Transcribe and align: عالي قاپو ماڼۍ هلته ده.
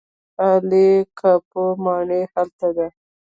عالي 0.41 0.89
قاپو 1.19 1.63
ماڼۍ 1.83 2.21
هلته 2.33 2.67
ده. 2.77 2.87